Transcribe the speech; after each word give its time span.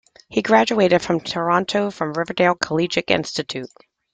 He 0.29 0.41
graduated 0.41 1.07
in 1.11 1.19
Toronto 1.19 1.91
from 1.91 2.13
Riverdale 2.13 2.55
Collegiate 2.55 3.11
Institute. 3.11 3.69